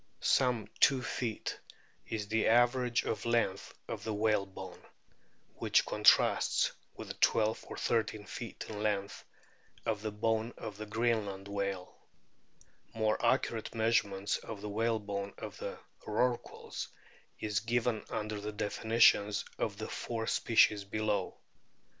[0.23, 1.59] Some two feet
[2.07, 4.81] is the average length of the whalebone,
[5.57, 9.23] which contrasts with the o' twelve or thirteen feet in length
[9.85, 11.95] of the" bone" of the Greenland whale;
[12.95, 15.77] more accurate measurements of the whalebone of the
[16.07, 16.87] Rorquals
[17.39, 21.37] is given under the definitions of the four species below.